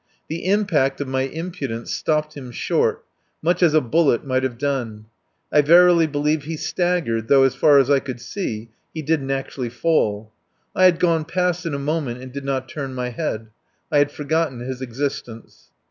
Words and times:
The 0.29 0.47
impact 0.47 0.99
of 0.99 1.07
my 1.07 1.27
impudence 1.29 1.93
stopped 1.93 2.33
him 2.35 2.49
short, 2.49 3.05
much 3.43 3.61
as 3.61 3.75
a 3.75 3.81
bullet 3.81 4.25
might 4.25 4.41
have 4.41 4.57
done. 4.57 5.05
I 5.51 5.61
verily 5.61 6.07
believe 6.07 6.41
he 6.45 6.57
staggered, 6.57 7.27
though 7.27 7.43
as 7.43 7.53
far 7.53 7.77
as 7.77 7.87
I 7.91 7.99
could 7.99 8.19
see 8.19 8.71
he 8.95 9.03
didn't 9.03 9.29
actually 9.29 9.69
fall. 9.69 10.33
I 10.75 10.85
had 10.85 10.99
gone 10.99 11.25
past 11.25 11.67
in 11.67 11.75
a 11.75 11.77
moment 11.77 12.19
and 12.19 12.31
did 12.33 12.43
not 12.45 12.67
turn 12.67 12.95
my 12.95 13.09
head. 13.09 13.49
I 13.91 13.99
had 13.99 14.11
forgotten 14.11 14.59
his 14.61 14.81
existence. 14.81 15.69